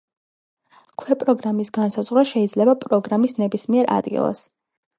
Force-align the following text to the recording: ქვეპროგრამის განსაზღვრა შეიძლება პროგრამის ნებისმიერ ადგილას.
ქვეპროგრამის 1.01 1.69
განსაზღვრა 1.75 2.25
შეიძლება 2.31 2.75
პროგრამის 2.85 3.39
ნებისმიერ 3.43 3.93
ადგილას. 3.99 4.43